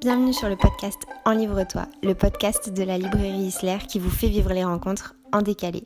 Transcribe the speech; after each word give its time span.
Bienvenue 0.00 0.32
sur 0.32 0.48
le 0.48 0.56
podcast 0.56 0.98
En 1.26 1.32
Livre-toi, 1.32 1.82
le 2.02 2.14
podcast 2.14 2.72
de 2.72 2.82
la 2.84 2.96
librairie 2.96 3.42
Isler 3.42 3.76
qui 3.86 3.98
vous 3.98 4.08
fait 4.08 4.28
vivre 4.28 4.50
les 4.54 4.64
rencontres 4.64 5.14
en 5.30 5.42
décalé. 5.42 5.82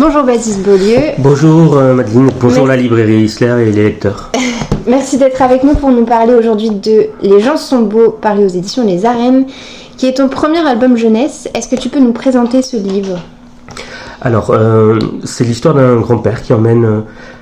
Bonjour 0.00 0.24
Baptiste 0.24 0.64
Beaulieu. 0.64 1.12
Bonjour 1.18 1.76
euh, 1.76 1.94
Madeleine, 1.94 2.32
bonjour 2.40 2.66
la 2.66 2.76
librairie 2.76 3.22
Isler 3.22 3.62
et 3.62 3.70
les 3.70 3.84
lecteurs. 3.84 4.32
Merci 4.88 5.18
d'être 5.18 5.40
avec 5.40 5.62
nous 5.62 5.76
pour 5.76 5.92
nous 5.92 6.04
parler 6.04 6.34
aujourd'hui 6.34 6.70
de 6.70 7.10
Les 7.22 7.38
gens 7.38 7.56
sont 7.56 7.82
beaux, 7.82 8.10
paru 8.10 8.44
aux 8.44 8.48
éditions 8.48 8.84
Les 8.84 9.06
Arènes, 9.06 9.46
qui 9.98 10.06
est 10.06 10.14
ton 10.14 10.28
premier 10.28 10.66
album 10.66 10.96
jeunesse. 10.96 11.48
Est-ce 11.54 11.68
que 11.68 11.80
tu 11.80 11.90
peux 11.90 12.00
nous 12.00 12.12
présenter 12.12 12.62
ce 12.62 12.76
livre? 12.76 13.20
Alors, 14.22 14.50
euh, 14.50 14.98
c'est 15.24 15.44
l'histoire 15.44 15.74
d'un 15.74 15.96
grand-père 15.96 16.42
qui 16.42 16.52
emmène 16.52 16.84
euh, 16.84 17.00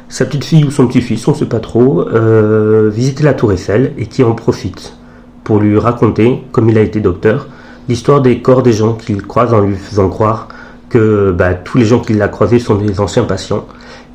sa 0.09 0.25
petite 0.25 0.45
fille 0.45 0.65
ou 0.65 0.71
son 0.71 0.87
petit-fils, 0.87 1.27
on 1.27 1.33
ne 1.33 1.37
sait 1.37 1.47
pas 1.47 1.59
trop, 1.59 2.09
euh, 2.09 2.89
visiter 2.89 3.25
la 3.25 3.35
tour 3.35 3.53
Eiffel 3.53 3.95
et 3.99 4.07
qui 4.07 4.23
en 4.23 4.33
profite 4.33 4.95
pour 5.43 5.59
lui 5.59 5.77
raconter, 5.77 6.45
comme 6.53 6.69
il 6.69 6.79
a 6.79 6.83
été 6.83 7.01
docteur, 7.01 7.49
l'histoire 7.89 8.21
des 8.21 8.41
corps 8.41 8.63
des 8.63 8.73
gens 8.73 8.95
qu'il 8.95 9.23
croise 9.23 9.53
en 9.53 9.61
lui 9.61 9.75
faisant 9.75 10.09
croire 10.09 10.49
que 10.89 11.35
bah, 11.37 11.55
tous 11.55 11.79
les 11.79 11.85
gens 11.85 11.99
qu'il 11.99 12.23
a 12.23 12.29
croisés 12.29 12.61
sont 12.61 12.77
des 12.77 13.01
anciens 13.01 13.25
patients, 13.25 13.67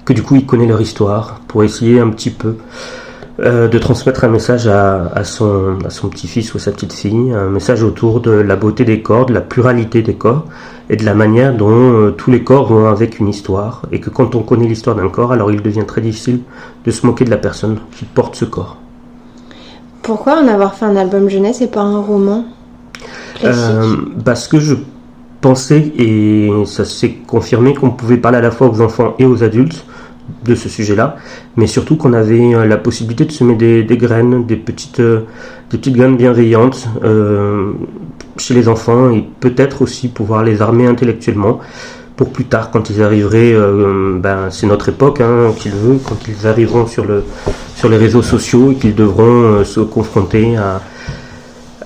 que 0.06 0.14
du 0.14 0.24
coup 0.24 0.36
il 0.36 0.46
connaît 0.46 0.66
leur 0.66 0.80
histoire 0.80 1.42
pour 1.48 1.64
essayer 1.64 2.00
un 2.00 2.10
petit 2.10 2.30
peu 2.30 2.56
de 3.40 3.78
transmettre 3.80 4.24
un 4.26 4.28
message 4.28 4.68
à, 4.68 5.24
son, 5.24 5.80
à 5.84 5.90
son 5.90 6.08
petit-fils 6.10 6.54
ou 6.54 6.58
à 6.58 6.60
sa 6.60 6.72
petite-fille, 6.72 7.32
un 7.32 7.50
message 7.50 7.82
autour 7.82 8.22
de 8.22 8.30
la 8.30 8.56
beauté 8.56 8.86
des 8.86 9.02
corps, 9.02 9.26
de 9.26 9.34
la 9.34 9.42
pluralité 9.42 10.04
des 10.04 10.14
corps 10.14 10.46
et 10.94 10.96
de 10.96 11.06
la 11.06 11.16
manière 11.16 11.56
dont 11.56 11.72
euh, 11.72 12.12
tous 12.12 12.30
les 12.30 12.44
corps 12.44 12.68
vont 12.68 12.86
avec 12.86 13.18
une 13.18 13.28
histoire 13.28 13.82
et 13.92 14.00
que 14.00 14.12
quand 14.12 14.36
on 14.36 14.44
connaît 14.44 14.68
l'histoire 14.68 14.96
d'un 14.96 15.10
corps, 15.10 15.32
alors 15.32 15.52
il 15.52 15.60
devient 15.60 15.86
très 15.88 16.02
difficile 16.02 16.42
de 16.86 16.92
se 16.92 17.04
moquer 17.08 17.26
de 17.26 17.32
la 17.32 17.38
personne 17.38 17.80
qui 17.98 18.06
porte 18.06 18.36
ce 18.36 18.46
corps. 18.46 18.78
Pourquoi 20.04 20.40
en 20.40 20.48
avoir 20.48 20.76
fait 20.76 20.86
un 20.86 20.96
album 20.96 21.30
jeunesse 21.30 21.62
et 21.62 21.68
pas 21.68 21.82
un 21.82 22.00
roman 22.00 22.46
euh, 23.44 23.96
Parce 24.24 24.48
que 24.48 24.60
je 24.60 24.76
pensais, 25.42 25.92
et 25.98 26.52
ça 26.68 26.86
s'est 26.86 27.16
confirmé, 27.26 27.74
qu'on 27.74 27.90
pouvait 27.90 28.18
parler 28.18 28.38
à 28.38 28.42
la 28.42 28.52
fois 28.52 28.70
aux 28.70 28.80
enfants 28.80 29.16
et 29.18 29.26
aux 29.26 29.44
adultes, 29.44 29.84
de 30.46 30.54
ce 30.54 30.70
sujet-là, 30.70 31.18
mais 31.58 31.68
surtout 31.68 31.98
qu'on 31.98 32.14
avait 32.14 32.54
euh, 32.54 32.66
la 32.66 32.78
possibilité 32.78 33.26
de 33.26 33.32
semer 33.32 33.56
des, 33.56 33.98
graines, 33.98 34.46
des 34.46 34.58
petites, 34.58 35.02
des 35.02 35.78
petites 35.78 35.96
graines 35.96 36.18
bienveillantes 36.18 36.88
euh, 37.04 37.74
chez 38.38 38.54
les 38.54 38.68
enfants 38.68 39.12
et 39.12 39.26
peut-être 39.40 39.82
aussi 39.82 40.08
pouvoir 40.08 40.44
les 40.44 40.62
armer 40.62 40.88
intellectuellement 40.88 41.60
pour 42.16 42.30
plus 42.30 42.46
tard 42.46 42.70
quand 42.72 42.90
ils 42.92 43.02
arriveraient, 43.02 43.56
ben, 44.20 44.52
c'est 44.52 44.68
notre 44.68 44.90
époque 44.90 45.20
hein, 45.20 45.52
qu'il 45.58 45.72
veut, 45.72 45.98
quand 46.08 46.18
ils 46.28 46.46
arriveront 46.46 46.86
sur, 46.86 47.06
le, 47.06 47.24
sur 47.76 47.90
les 47.90 47.98
réseaux 47.98 48.22
sociaux 48.22 48.72
et 48.72 48.76
qu'ils 48.76 48.94
devront 48.94 49.64
se 49.64 49.80
confronter 49.80 50.56
à, 50.56 50.82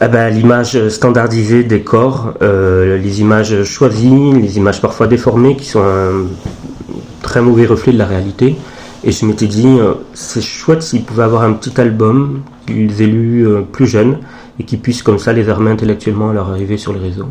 ben, 0.10 0.30
l'image 0.30 0.90
standardisée 0.90 1.64
des 1.64 1.80
corps, 1.80 2.34
les 2.42 3.22
images 3.22 3.64
choisies, 3.64 4.34
les 4.34 4.58
images 4.58 4.82
parfois 4.82 5.08
déformées 5.08 5.56
qui 5.56 5.64
sont 5.64 5.82
un, 5.82 6.26
très 7.22 7.42
mauvais 7.42 7.66
reflet 7.66 7.94
de 7.94 7.98
la 7.98 8.06
réalité. 8.06 8.56
Et 9.04 9.12
je 9.12 9.26
m'étais 9.26 9.48
dit, 9.48 9.68
euh, 9.68 9.94
c'est 10.14 10.42
chouette 10.42 10.82
s'ils 10.82 11.04
pouvaient 11.04 11.24
avoir 11.24 11.44
un 11.44 11.54
petit 11.54 11.80
album 11.80 12.42
qu'ils 12.66 13.02
aient 13.02 13.08
lu 13.08 13.48
euh, 13.48 13.62
plus 13.62 13.88
jeunes 13.88 14.18
et 14.60 14.64
qui 14.64 14.78
puissent 14.78 15.04
comme 15.04 15.20
ça 15.20 15.34
les 15.34 15.50
armer 15.50 15.72
intellectuellement 15.72 16.30
à 16.30 16.34
leur 16.34 16.50
arrivée 16.50 16.78
sur 16.78 16.94
les 16.94 17.00
réseaux. 17.00 17.28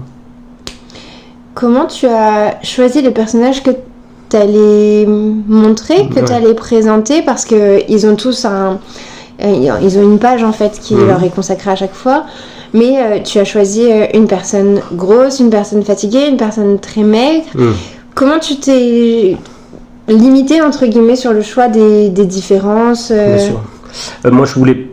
Comment 1.55 1.87
tu 1.87 2.07
as 2.07 2.63
choisi 2.63 3.03
les 3.03 3.11
personnages 3.11 3.63
que 3.63 3.71
tu 4.29 4.37
allais 4.37 5.07
montrer, 5.07 6.09
que 6.09 6.25
tu 6.25 6.33
allais 6.33 6.55
présenter 6.55 7.23
Parce 7.23 7.45
qu'ils 7.45 8.07
ont 8.07 8.17
tous 8.17 8.45
un. 8.45 8.79
Euh, 9.43 9.79
ils 9.83 9.99
ont 9.99 10.03
une 10.03 10.19
page 10.19 10.43
en 10.43 10.53
fait 10.53 10.79
qui 10.81 10.95
mhm. 10.95 11.09
leur 11.09 11.23
est 11.23 11.35
consacrée 11.35 11.71
à 11.71 11.77
chaque 11.77 11.95
fois. 11.95 12.25
Mais 12.75 13.23
tu 13.23 13.39
as 13.39 13.45
choisi 13.45 13.87
une 14.13 14.27
personne 14.27 14.81
grosse, 14.93 15.41
une 15.41 15.51
personne 15.51 15.83
fatiguée, 15.83 16.29
une 16.29 16.37
personne 16.37 16.79
très 16.79 17.05
maigre. 17.05 17.47
Mhm. 17.55 17.75
Comment 18.15 18.39
tu 18.39 18.57
t'es 18.57 19.37
limité 20.09 20.63
entre 20.63 20.87
guillemets 20.87 21.17
sur 21.17 21.33
le 21.33 21.43
choix 21.43 21.69
des, 21.69 22.09
différences. 22.11 23.11
Euh? 23.11 23.37
Bien 23.37 23.47
sûr. 23.47 23.61
Euh, 24.25 24.31
moi, 24.31 24.47
je 24.47 24.55
voulais 24.55 24.91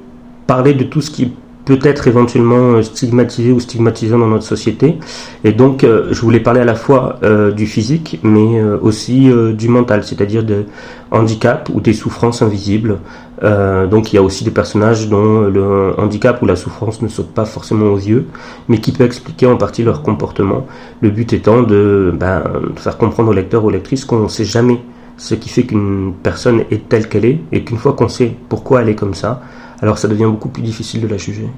parler 0.47 0.73
de 0.73 0.83
tout 0.83 1.01
ce 1.01 1.11
qui 1.11 1.31
peut 1.65 1.79
être 1.83 2.07
éventuellement 2.07 2.73
euh, 2.75 2.81
stigmatisé 2.81 3.51
ou 3.51 3.59
stigmatisant 3.59 4.17
dans 4.17 4.27
notre 4.27 4.45
société. 4.45 4.97
Et 5.43 5.51
donc, 5.51 5.83
je 5.83 6.21
voulais 6.21 6.39
parler 6.39 6.61
à 6.61 6.65
la 6.65 6.75
fois 6.75 7.19
du 7.55 7.65
physique, 7.65 8.19
mais 8.23 8.61
aussi 8.81 9.29
du 9.53 9.67
mental, 9.67 10.03
c'est-à-dire 10.03 10.43
de 10.43 10.65
handicap 11.11 11.69
ou 11.73 11.81
des 11.81 11.93
souffrances 11.93 12.41
invisibles. 12.41 12.99
donc, 13.41 14.13
il 14.13 14.15
y 14.15 14.19
a 14.19 14.21
aussi 14.21 14.43
des 14.43 14.51
personnages 14.51 15.09
dont 15.09 15.41
le 15.41 15.93
handicap 15.99 16.41
ou 16.41 16.45
la 16.45 16.55
souffrance 16.55 17.01
ne 17.01 17.07
saute 17.07 17.33
pas 17.33 17.45
forcément 17.45 17.87
aux 17.87 17.97
yeux, 17.97 18.25
mais 18.67 18.77
qui 18.79 18.91
peut 18.91 19.03
expliquer 19.03 19.47
en 19.47 19.57
partie 19.57 19.83
leur 19.83 20.01
comportement. 20.01 20.65
Le 21.01 21.09
but 21.09 21.33
étant 21.33 21.61
de, 21.63 22.13
ben, 22.17 22.43
faire 22.75 22.97
comprendre 22.97 23.29
aux 23.29 23.33
lecteurs, 23.33 23.65
aux 23.65 23.71
lectrices 23.71 24.05
qu'on 24.05 24.19
ne 24.19 24.27
sait 24.27 24.45
jamais 24.45 24.79
ce 25.17 25.35
qui 25.35 25.49
fait 25.49 25.63
qu'une 25.63 26.13
personne 26.23 26.63
est 26.71 26.89
telle 26.89 27.07
qu'elle 27.07 27.25
est, 27.25 27.39
et 27.51 27.63
qu'une 27.63 27.77
fois 27.77 27.93
qu'on 27.93 28.07
sait 28.07 28.35
pourquoi 28.49 28.81
elle 28.81 28.89
est 28.89 28.95
comme 28.95 29.13
ça, 29.13 29.41
alors 29.83 29.97
ça 29.97 30.07
devient 30.07 30.23
beaucoup 30.23 30.47
plus 30.47 30.63
difficile 30.63 31.01
de 31.01 31.07
la 31.07 31.17
juger. 31.17 31.49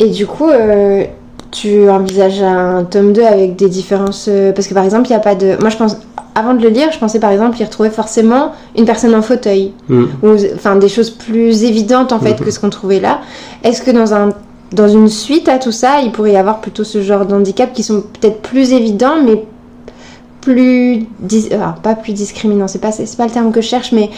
Et 0.00 0.08
du 0.08 0.26
coup, 0.26 0.48
euh, 0.48 1.04
tu 1.52 1.88
envisages 1.88 2.42
un 2.42 2.82
tome 2.82 3.12
2 3.12 3.22
avec 3.22 3.54
des 3.54 3.68
différences 3.68 4.26
euh, 4.28 4.50
Parce 4.50 4.66
que 4.66 4.74
par 4.74 4.82
exemple, 4.82 5.06
il 5.06 5.10
n'y 5.10 5.16
a 5.16 5.20
pas 5.20 5.36
de... 5.36 5.56
Moi, 5.60 5.70
je 5.70 5.76
pense... 5.76 5.96
Avant 6.34 6.54
de 6.54 6.62
le 6.62 6.70
lire, 6.70 6.90
je 6.90 6.98
pensais 6.98 7.20
par 7.20 7.30
exemple 7.30 7.60
y 7.60 7.64
retrouver 7.64 7.90
forcément 7.90 8.52
une 8.76 8.86
personne 8.86 9.14
en 9.14 9.22
fauteuil. 9.22 9.72
Mm. 9.88 10.04
Ou 10.22 10.36
enfin 10.56 10.76
des 10.76 10.88
choses 10.88 11.10
plus 11.10 11.62
évidentes 11.62 12.10
en 12.10 12.18
fait 12.18 12.32
mm-hmm. 12.32 12.44
que 12.44 12.50
ce 12.50 12.58
qu'on 12.58 12.70
trouvait 12.70 13.00
là. 13.00 13.20
Est-ce 13.62 13.82
que 13.82 13.90
dans 13.90 14.14
un 14.14 14.30
dans 14.72 14.88
une 14.88 15.08
suite 15.08 15.50
à 15.50 15.58
tout 15.58 15.72
ça, 15.72 16.00
il 16.02 16.10
pourrait 16.10 16.32
y 16.32 16.36
avoir 16.36 16.62
plutôt 16.62 16.84
ce 16.84 17.02
genre 17.02 17.26
d'handicap 17.26 17.74
qui 17.74 17.82
sont 17.82 18.00
peut-être 18.00 18.40
plus 18.40 18.72
évidents, 18.72 19.22
mais 19.22 19.44
plus 20.40 21.04
pas 21.82 21.94
plus 21.94 22.14
discriminant 22.14 22.66
c'est 22.66 22.80
pas 22.80 22.92
c'est 22.92 23.16
pas 23.16 23.26
le 23.26 23.30
terme 23.30 23.52
que 23.52 23.60
je 23.60 23.68
cherche 23.68 23.92
mais 23.92 24.10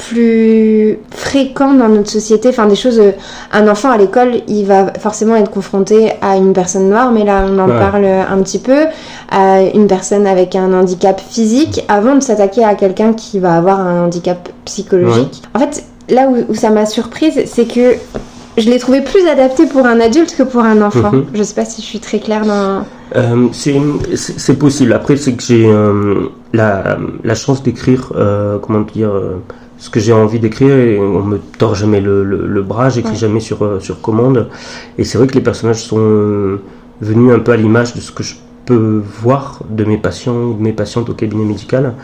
plus 0.00 0.98
fréquent 1.20 1.74
dans 1.74 1.88
notre 1.88 2.10
société 2.10 2.48
enfin 2.48 2.66
des 2.66 2.74
choses 2.74 2.98
euh, 2.98 3.12
un 3.52 3.68
enfant 3.68 3.90
à 3.90 3.98
l'école 3.98 4.40
il 4.48 4.64
va 4.64 4.92
forcément 4.98 5.36
être 5.36 5.50
confronté 5.50 6.12
à 6.22 6.36
une 6.36 6.54
personne 6.54 6.88
noire 6.88 7.12
mais 7.12 7.24
là 7.24 7.44
on 7.46 7.58
en 7.58 7.68
parle 7.68 8.06
un 8.06 8.38
petit 8.42 8.58
peu 8.58 8.86
à 9.30 9.60
une 9.62 9.86
personne 9.86 10.26
avec 10.26 10.56
un 10.56 10.72
handicap 10.72 11.20
physique 11.20 11.84
avant 11.88 12.14
de 12.14 12.20
s'attaquer 12.20 12.64
à 12.64 12.74
quelqu'un 12.74 13.12
qui 13.12 13.38
va 13.38 13.54
avoir 13.54 13.80
un 13.80 14.06
handicap 14.06 14.48
psychologique 14.64 15.42
en 15.54 15.58
fait 15.58 15.84
là 16.08 16.28
où 16.28 16.54
ça 16.54 16.70
m'a 16.70 16.86
surprise 16.86 17.42
c'est 17.44 17.66
que 17.66 17.96
je 18.56 18.68
l'ai 18.68 18.78
trouvé 18.78 19.00
plus 19.00 19.26
adapté 19.26 19.66
pour 19.66 19.86
un 19.86 20.00
adulte 20.00 20.34
que 20.36 20.42
pour 20.42 20.62
un 20.62 20.82
enfant. 20.82 21.12
Mhm. 21.12 21.26
Je 21.34 21.42
sais 21.42 21.54
pas 21.54 21.64
si 21.64 21.82
je 21.82 21.86
suis 21.86 22.00
très 22.00 22.18
claire 22.18 22.44
dans. 22.44 22.84
Euh, 23.16 23.48
c'est 23.52 24.58
possible. 24.58 24.92
Après, 24.92 25.16
c'est 25.16 25.34
que 25.34 25.42
j'ai 25.42 25.66
euh, 25.66 26.28
la, 26.52 26.98
la, 27.24 27.34
chance 27.34 27.62
d'écrire, 27.62 28.12
euh, 28.16 28.58
comment 28.58 28.80
dire, 28.80 29.12
ce 29.80 29.90
que 29.90 29.98
j'ai 29.98 30.12
envie 30.12 30.38
d'écrire. 30.38 30.76
Et 30.76 30.98
on 30.98 31.24
me 31.24 31.38
tord 31.38 31.74
jamais 31.74 32.00
le, 32.00 32.22
le, 32.24 32.62
bras, 32.62 32.88
j'écris 32.90 33.16
jamais 33.16 33.40
sur, 33.40 33.82
sur 33.82 34.00
commande. 34.00 34.48
Et 34.98 35.04
c'est 35.04 35.18
vrai 35.18 35.26
que 35.26 35.34
les 35.34 35.40
personnages 35.40 35.82
sont 35.82 36.58
venus 37.00 37.32
un 37.32 37.40
peu 37.40 37.50
à 37.50 37.56
l'image 37.56 37.94
de 37.94 38.00
ce 38.00 38.12
que 38.12 38.22
je 38.22 38.36
peux 38.66 39.02
voir 39.22 39.62
de 39.68 39.84
mes 39.84 39.96
patients 39.96 40.50
de 40.50 40.62
mes 40.62 40.72
patientes 40.72 41.08
au 41.10 41.14
cabinet 41.14 41.44
médical 41.44 41.94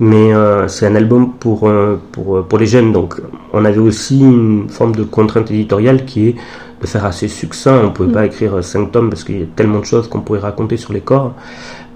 mais 0.00 0.34
euh, 0.34 0.66
c'est 0.68 0.86
un 0.86 0.94
album 0.94 1.32
pour, 1.38 1.68
euh, 1.68 2.00
pour, 2.12 2.38
euh, 2.38 2.42
pour 2.42 2.58
les 2.58 2.66
jeunes. 2.66 2.92
Donc 2.92 3.20
on 3.52 3.64
avait 3.64 3.78
aussi 3.78 4.20
une 4.20 4.68
forme 4.68 4.94
de 4.94 5.04
contrainte 5.04 5.50
éditoriale 5.50 6.04
qui 6.04 6.28
est 6.28 6.36
de 6.80 6.86
faire 6.86 7.04
assez 7.04 7.28
succinct. 7.28 7.78
On 7.80 7.84
ne 7.84 7.90
pouvait 7.90 8.08
mm. 8.08 8.12
pas 8.12 8.26
écrire 8.26 8.64
cinq 8.64 8.92
tomes 8.92 9.10
parce 9.10 9.24
qu'il 9.24 9.38
y 9.38 9.42
a 9.42 9.46
tellement 9.54 9.80
de 9.80 9.84
choses 9.84 10.08
qu'on 10.08 10.20
pourrait 10.20 10.40
raconter 10.40 10.76
sur 10.76 10.92
les 10.92 11.00
corps. 11.00 11.34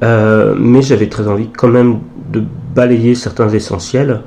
mais 0.02 0.82
j'avais 0.82 1.08
très 1.08 1.26
envie 1.28 1.48
quand 1.56 1.68
même 1.68 1.98
de 2.30 2.42
balayer 2.74 3.14
certains 3.14 3.48
essentiels. 3.48 4.22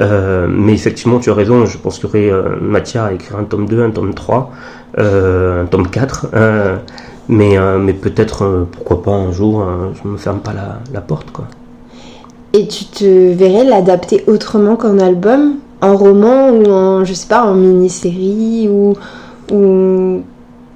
Mais 0.00 0.72
effectivement, 0.72 1.18
tu 1.18 1.30
as 1.30 1.34
raison, 1.34 1.66
je 1.66 1.78
pense 1.78 1.98
qu'il 1.98 2.22
y 2.22 2.32
aurait 2.32 2.58
matière 2.60 3.04
à 3.04 3.12
écrire 3.12 3.38
un 3.38 3.44
tome 3.44 3.66
2, 3.66 3.82
un 3.82 3.90
tome 3.90 4.14
3, 4.14 4.50
un 4.98 5.66
tome 5.70 5.88
4. 5.88 6.28
mais 7.28 7.56
mais 7.78 7.92
peut-être, 7.92 8.66
pourquoi 8.72 9.02
pas 9.02 9.12
un 9.12 9.32
jour, 9.32 9.64
je 9.94 10.08
ne 10.08 10.12
me 10.12 10.18
ferme 10.18 10.40
pas 10.40 10.52
la, 10.52 10.80
la 10.92 11.00
porte. 11.00 11.30
quoi. 11.30 11.46
Et 12.52 12.66
tu 12.66 12.84
te 12.84 13.32
verrais 13.32 13.64
l'adapter 13.64 14.24
autrement 14.26 14.76
qu'en 14.76 14.98
album? 14.98 15.56
En 15.82 15.96
roman 15.96 16.50
ou 16.50 16.66
en, 16.66 17.04
je 17.04 17.14
sais 17.14 17.28
pas, 17.28 17.44
en 17.44 17.54
mini-série 17.54 18.68
ou, 18.68 18.94
ou... 19.52 20.22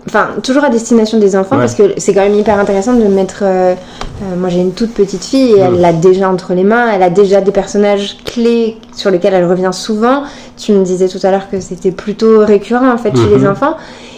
Enfin, 0.07 0.29
toujours 0.43 0.65
à 0.65 0.69
destination 0.69 1.19
des 1.19 1.35
enfants 1.35 1.57
parce 1.57 1.75
que 1.75 1.95
c'est 1.97 2.13
quand 2.13 2.21
même 2.21 2.35
hyper 2.35 2.59
intéressant 2.59 2.93
de 2.93 3.05
mettre. 3.05 3.39
Euh, 3.43 3.75
euh, 4.23 4.37
moi 4.37 4.49
j'ai 4.51 4.61
une 4.61 4.73
toute 4.73 4.93
petite 4.93 5.25
fille 5.25 5.53
et 5.53 5.59
elle 5.59 5.81
l'a 5.81 5.93
déjà 5.93 6.31
entre 6.31 6.53
les 6.53 6.63
mains, 6.63 6.91
elle 6.95 7.03
a 7.03 7.11
déjà 7.11 7.41
des 7.41 7.51
personnages 7.51 8.19
clés 8.25 8.77
sur 8.95 9.11
lesquels 9.11 9.35
elle 9.35 9.47
revient 9.47 9.71
souvent. 9.73 10.23
Tu 10.57 10.73
me 10.73 10.85
disais 10.85 11.09
tout 11.09 11.19
à 11.23 11.31
l'heure 11.31 11.49
que 11.51 11.59
c'était 11.59 11.91
plutôt 11.91 12.41
récurrent 12.45 12.93
en 12.93 12.99
fait 12.99 13.17
chez 13.17 13.29
les 13.29 13.39
mhm. 13.39 13.49
enfants. 13.53 13.77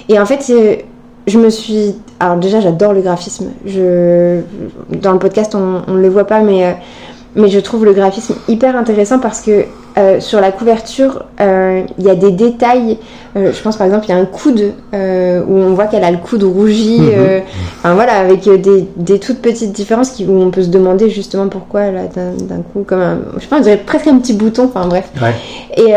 Et 0.08 0.18
en 0.18 0.26
fait, 0.26 0.52
je 1.26 1.38
me 1.38 1.50
suis. 1.50 1.94
Alors 2.20 2.36
déjà, 2.36 2.60
j'adore 2.60 2.92
le 2.92 3.00
graphisme. 3.00 3.50
Je... 3.64 4.40
Dans 4.90 5.12
le 5.12 5.18
podcast, 5.18 5.54
on 5.54 5.92
ne 5.92 6.00
le 6.00 6.08
voit 6.08 6.26
pas, 6.26 6.40
mais. 6.40 6.66
Euh, 6.66 6.72
mais 7.36 7.48
je 7.48 7.60
trouve 7.60 7.84
le 7.84 7.92
graphisme 7.92 8.34
hyper 8.48 8.76
intéressant 8.76 9.18
parce 9.18 9.42
que 9.42 9.66
euh, 9.98 10.20
sur 10.20 10.40
la 10.42 10.52
couverture, 10.52 11.24
euh, 11.40 11.82
il 11.98 12.04
y 12.04 12.10
a 12.10 12.14
des 12.14 12.30
détails. 12.30 12.98
Euh, 13.34 13.52
je 13.52 13.62
pense 13.62 13.76
par 13.76 13.86
exemple, 13.86 14.04
il 14.06 14.10
y 14.10 14.12
a 14.12 14.18
un 14.18 14.26
coude 14.26 14.72
où 14.92 14.96
on 14.96 15.74
voit 15.74 15.86
qu'elle 15.86 16.04
a 16.04 16.10
le 16.10 16.18
coude 16.18 16.42
rougi. 16.42 17.00
Mhm. 17.00 17.42
Enfin 17.78 17.94
voilà, 17.94 18.18
avec 18.18 18.44
des, 18.44 18.86
des, 18.96 19.18
toutes 19.18 19.40
petites 19.40 19.72
différences 19.72 20.10
qui, 20.10 20.26
où 20.26 20.38
on 20.38 20.50
peut 20.50 20.62
se 20.62 20.68
demander 20.68 21.08
justement 21.08 21.48
pourquoi 21.48 21.82
elle 21.82 21.96
a 21.96 22.06
d'un 22.06 22.62
coup 22.72 22.84
comme 22.86 23.00
un, 23.00 23.18
je 23.38 23.46
pas, 23.46 23.56
on 23.56 23.60
dirait 23.60 23.78
presque 23.78 24.06
un 24.06 24.18
petit 24.18 24.34
bouton. 24.34 24.64
Enfin 24.64 24.86
bref. 24.86 25.10
Et 25.76 25.92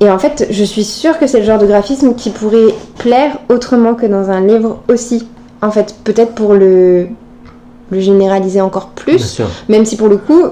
et 0.00 0.08
en 0.08 0.18
fait, 0.18 0.46
je 0.50 0.62
suis 0.62 0.84
sûre 0.84 1.18
que 1.18 1.26
c'est 1.26 1.40
le 1.40 1.44
genre 1.44 1.58
de 1.58 1.66
graphisme 1.66 2.14
qui 2.14 2.30
pourrait 2.30 2.72
plaire 2.98 3.38
autrement 3.48 3.94
que 3.94 4.06
dans 4.06 4.30
un 4.30 4.40
livre 4.40 4.80
aussi. 4.88 5.26
En 5.60 5.72
fait, 5.72 5.96
peut-être 6.04 6.34
pour 6.34 6.54
le 6.54 7.08
le 7.90 8.00
généraliser 8.00 8.60
encore 8.60 8.88
plus, 8.88 9.40
même 9.68 9.84
si 9.84 9.96
pour 9.96 10.08
le 10.08 10.18
coup, 10.18 10.42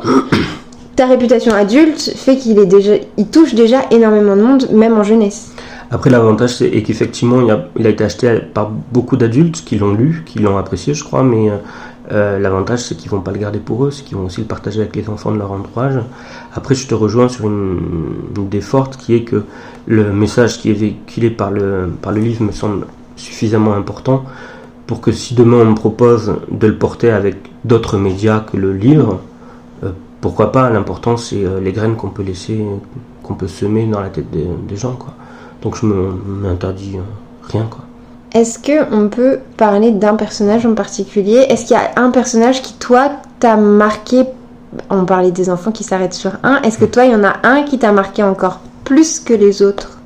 ta 0.97 1.07
réputation 1.07 1.53
adulte 1.53 2.01
fait 2.17 2.37
qu'il 2.37 2.57
touche 3.31 3.55
déjà 3.55 3.83
énormément 3.91 4.35
de 4.35 4.43
monde, 4.43 4.71
même 4.73 4.95
en 4.95 5.03
jeunesse. 5.03 5.53
Après, 5.91 6.11
l'avantage, 6.11 6.57
c'est 6.57 6.71
qu'effectivement, 6.83 7.43
il, 7.77 7.87
a 7.87 7.91
été 7.91 8.03
acheté 8.03 8.41
par 8.53 8.71
beaucoup 8.71 9.17
d'adultes 9.17 9.63
qui 9.65 9.77
l'ont 9.77 9.95
lu, 9.95 10.25
qui 10.27 10.41
l'ont 10.41 10.59
apprécié, 10.59 10.95
je 10.95 11.05
crois, 11.05 11.23
mais 11.23 11.49
euh, 11.49 11.57
euh, 12.11 12.39
l'avantage, 12.41 12.81
c'est 12.81 12.97
qu'ils 12.97 13.11
vont 13.11 13.21
pas 13.21 13.31
le 13.31 13.39
garder 13.39 13.61
pour 13.61 13.85
eux, 13.85 13.91
c'est 13.93 14.03
qu'ils 14.03 14.17
vont 14.17 14.25
aussi 14.25 14.41
le 14.41 14.47
partager 14.47 14.81
avec 14.81 14.97
les 14.97 15.09
enfants 15.09 15.31
de 15.31 15.39
leur 15.39 15.53
entourage. 15.53 16.01
Après, 16.55 16.75
je 16.75 16.89
te 16.89 16.95
rejoins 16.95 17.29
sur 17.29 17.47
une, 17.47 17.79
une 18.37 18.45
idée 18.45 18.61
forte 18.61 18.97
qui 18.97 19.15
est 19.15 19.23
que 19.23 19.45
le 19.87 20.13
message 20.13 20.59
qui 20.59 20.71
est 20.71 20.75
véhiculé 20.75 21.31
par 21.31 21.51
le, 21.51 21.91
livre 22.15 22.43
me 22.43 22.53
semble 22.53 22.87
suffisamment 23.17 23.75
important 23.75 24.25
pour 24.87 25.01
que 25.01 25.13
si 25.13 25.35
demain 25.35 25.59
on 25.59 25.71
me 25.71 25.75
propose 25.75 26.35
de 26.51 26.67
le 26.67 26.77
porter 26.77 27.11
avec 27.11 27.37
d'autres 27.65 27.97
médias 27.97 28.41
que 28.41 28.57
le 28.57 28.73
livre, 28.73 29.21
pourquoi 30.21 30.53
pas 30.53 30.71
L'important 30.71 31.17
c'est 31.17 31.45
euh, 31.45 31.61
les 31.61 31.73
graines 31.73 31.97
qu'on 31.97 32.11
peut 32.11 32.23
laisser, 32.23 32.65
qu'on 33.23 33.35
peut 33.35 33.49
semer 33.49 33.87
dans 33.87 34.01
la 34.01 34.09
tête 34.09 34.31
des, 34.31 34.77
gens. 34.77 34.95
Quoi. 34.95 35.15
Donc 35.63 35.77
je 35.77 35.87
m'interdis 35.87 36.97
euh, 36.97 37.01
rien. 37.43 37.67
Quoi. 37.71 37.85
Est-ce 38.33 38.59
qu'on 38.59 39.09
peut 39.09 39.39
parler 39.57 39.93
d'un 39.93 40.17
personnage 40.17 40.67
en 40.67 40.75
particulier? 40.75 41.47
Est-ce 41.49 41.67
qu'il 41.67 41.77
y 41.77 41.81
a 41.81 41.93
un 41.97 42.11
personnage 42.11 42.63
qui, 42.63 42.75
toi, 42.75 43.11
t'a 43.41 43.57
marqué? 43.57 44.25
On 44.91 45.05
parlait 45.05 45.31
des 45.31 45.49
enfants 45.49 45.73
qui 45.73 45.85
s'arrêtent 45.85 46.13
sur 46.13 46.33
un. 46.43 46.61
Est-ce 46.63 46.79
que 46.79 46.85
toi, 46.85 47.05
il 47.05 47.13
y 47.13 47.15
en 47.15 47.25
a 47.25 47.37
un 47.45 47.63
qui 47.63 47.79
t'a 47.79 47.93
marqué 47.93 48.23
encore 48.23 48.61
plus 48.85 49.21
que 49.21 49.33
les 49.33 49.63
autres 49.63 49.99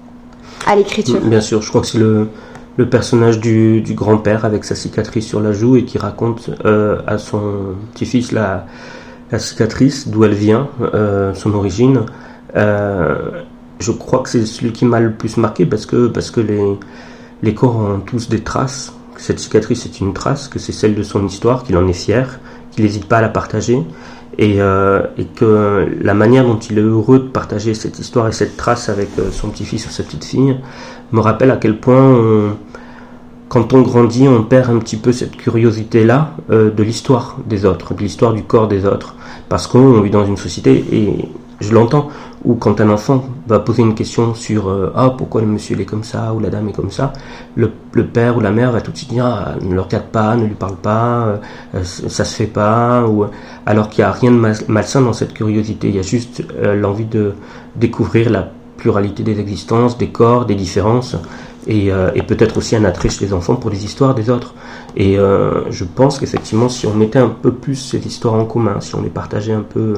à 0.66 0.76
l'écriture? 0.76 1.20
Bien 1.20 1.40
sûr, 1.40 1.62
je 1.62 1.68
crois 1.70 1.80
que 1.80 1.86
c'est 1.88 1.98
le, 1.98 2.28
le 2.76 2.88
personnage 2.88 3.40
du, 3.40 3.82
grand-père 3.90 4.44
avec 4.44 4.64
sa 4.64 4.74
cicatrice 4.74 5.26
sur 5.26 5.40
la 5.40 5.52
joue 5.52 5.76
et 5.76 5.84
qui 5.84 5.98
raconte 5.98 6.50
euh, 6.64 7.00
à 7.06 7.18
son 7.18 7.40
petit-fils 7.94 8.32
la, 8.32 8.66
cicatrice, 9.38 10.09
d'où 10.09 10.25
elle 10.25 10.35
vient, 10.35 10.69
euh, 10.94 11.35
son 11.35 11.55
origine. 11.55 12.03
Euh, 12.56 13.43
je 13.79 13.93
crois 13.93 14.21
que 14.21 14.29
c'est 14.29 14.44
celui 14.44 14.73
qui 14.73 14.85
m'a 14.85 15.00
le 15.00 15.12
plus 15.12 15.37
marqué 15.37 15.67
parce 15.67 15.87
que, 15.87 16.09
parce 16.09 16.31
que 16.31 16.41
les, 16.41 16.79
les 17.43 17.55
corps 17.55 17.77
ont 17.77 18.00
tous 18.00 18.29
des 18.29 18.41
traces. 18.41 18.93
Cette 19.17 19.38
cicatrice 19.38 19.87
est 19.87 20.00
une 20.00 20.12
trace, 20.12 20.49
que 20.49 20.59
c'est 20.59 20.73
celle 20.73 20.94
de 20.94 21.03
son 21.03 21.27
histoire, 21.27 21.62
qu'il 21.62 21.77
en 21.77 21.87
est 21.87 21.93
fier, 21.93 22.41
qu'il 22.71 22.85
n'hésite 22.85 23.06
pas 23.06 23.19
à 23.19 23.23
la 23.23 23.29
partager. 23.29 23.82
Et, 24.38 24.56
et, 24.56 25.25
que 25.37 25.87
la 26.00 26.15
manière 26.15 26.44
dont 26.44 26.59
il 26.59 26.79
est 26.79 26.82
heureux 26.82 27.19
de 27.19 27.29
partager 27.29 27.75
cette 27.75 27.99
histoire 27.99 28.27
et 28.29 28.32
cette 28.32 28.56
trace 28.56 28.88
avec 28.88 29.11
son 29.32 29.50
petit-fils 29.50 29.87
ou 29.87 29.91
sa 29.91 30.03
petite-fille 30.03 30.56
me 31.12 31.21
rappelle 31.21 31.50
à 31.50 31.56
quel 31.56 31.79
point 31.79 32.56
quand 33.50 33.73
on 33.73 33.82
grandit, 33.82 34.29
on 34.29 34.44
perd 34.44 34.70
un 34.70 34.79
petit 34.79 34.97
peu 34.97 35.11
cette 35.11 35.37
curiosité-là 35.37 36.35
euh, 36.50 36.70
de 36.70 36.82
l'histoire 36.85 37.37
des 37.47 37.64
autres, 37.67 37.94
de 37.94 38.00
l'histoire 38.00 38.32
du 38.32 38.44
corps 38.44 38.69
des 38.69 38.87
autres. 38.87 39.17
Parce 39.49 39.67
qu'on 39.67 40.00
vit 40.02 40.11
dans 40.11 40.25
une 40.25 40.37
société, 40.37 40.85
et 40.93 41.29
je 41.61 41.75
l'entends, 41.75 42.11
où 42.44 42.55
quand 42.55 42.81
un 42.81 42.88
enfant 42.91 43.25
va 43.49 43.58
poser 43.58 43.82
une 43.82 43.97
question 43.97 44.35
sur 44.35 44.69
euh, 44.69 44.93
Ah, 44.94 45.12
pourquoi 45.19 45.41
le 45.41 45.49
monsieur 45.49 45.79
est 45.81 45.85
comme 45.85 46.05
ça, 46.05 46.32
ou 46.32 46.38
la 46.38 46.49
dame 46.49 46.69
est 46.69 46.73
comme 46.73 46.93
ça, 46.93 47.12
le, 47.56 47.73
père 48.06 48.37
ou 48.37 48.41
la 48.41 48.52
mère 48.52 48.70
va 48.70 48.81
tout 48.82 48.93
de 48.93 48.97
suite 48.97 49.11
dire 49.11 49.26
ah, 49.26 49.56
Ne 49.61 49.75
le 49.75 49.81
regarde 49.81 50.06
pas, 50.06 50.37
ne 50.37 50.46
lui 50.46 50.55
parle 50.55 50.76
pas, 50.76 51.41
euh, 51.75 51.82
ça 51.82 52.25
se 52.25 52.37
fait 52.37 52.46
pas, 52.46 53.05
alors 53.67 53.91
qu'il 53.91 54.05
n'y 54.05 54.08
a 54.08 54.12
rien 54.12 54.31
de 54.31 54.55
malsain 54.69 55.00
dans 55.00 55.12
cette 55.12 55.35
curiosité, 55.35 55.88
il 55.88 55.96
y 55.96 55.99
a 55.99 56.03
juste 56.03 56.44
l'envie 56.62 57.05
de 57.05 57.35
découvrir 57.75 58.31
la 58.31 58.49
pluralité 58.76 59.25
des 59.25 59.38
existences, 59.41 59.99
des 59.99 60.08
corps, 60.08 60.46
des 60.46 60.55
différences, 60.55 61.17
euh, 61.68 62.10
et, 62.14 62.22
peut-être 62.22 62.56
aussi 62.56 62.74
un 62.74 62.84
attrait 62.84 63.10
chez 63.10 63.26
les 63.26 63.32
enfants 63.34 63.56
pour 63.56 63.70
les 63.70 63.84
histoires 63.84 64.14
des 64.14 64.30
autres. 64.30 64.54
Et 64.96 65.18
euh, 65.18 65.70
je 65.70 65.84
pense 65.84 66.18
qu'effectivement, 66.18 66.68
si 66.68 66.86
on 66.86 66.94
mettait 66.94 67.18
un 67.18 67.28
peu 67.28 67.52
plus 67.52 67.76
ces 67.76 68.06
histoires 68.06 68.34
en 68.34 68.44
commun, 68.44 68.80
si 68.80 68.94
on 68.94 69.02
les 69.02 69.10
partageait 69.10 69.52
un 69.52 69.62
peu, 69.62 69.94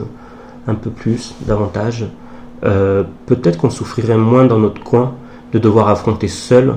un 0.66 0.74
peu 0.74 0.90
plus, 0.90 1.34
davantage, 1.46 2.06
euh, 2.64 3.04
peut-être 3.26 3.58
qu'on 3.58 3.70
souffrirait 3.70 4.16
moins 4.16 4.44
dans 4.44 4.58
notre 4.58 4.82
coin 4.82 5.14
de 5.52 5.58
devoir 5.58 5.88
affronter 5.88 6.28
seul, 6.28 6.76